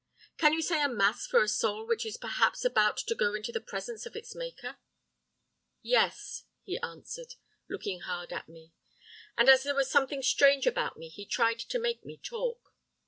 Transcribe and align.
"'Can 0.39 0.53
you 0.53 0.63
say 0.63 0.81
a 0.81 0.89
mass 0.89 1.27
for 1.27 1.43
a 1.43 1.47
soul 1.47 1.85
which 1.85 2.07
is 2.07 2.17
perhaps 2.17 2.65
about 2.65 2.97
to 2.97 3.13
go 3.13 3.35
into 3.35 3.51
the 3.51 3.61
presence 3.61 4.03
of 4.07 4.15
its 4.15 4.33
Maker?' 4.33 4.77
"'Yes,' 5.83 6.45
he 6.63 6.79
answered, 6.79 7.35
looking 7.69 7.99
hard 7.99 8.33
at 8.33 8.49
me. 8.49 8.73
"And 9.37 9.47
as 9.47 9.61
there 9.61 9.75
was 9.75 9.91
something 9.91 10.23
strange 10.23 10.65
about 10.65 10.97
me, 10.97 11.07
he 11.09 11.23
tried 11.27 11.59
to 11.59 11.77
make 11.77 12.03
me 12.03 12.17
talk. 12.17 12.73